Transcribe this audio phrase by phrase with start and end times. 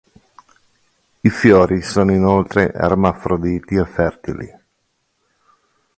[1.19, 4.59] I fiori sono inoltre ermafroditi e fertili.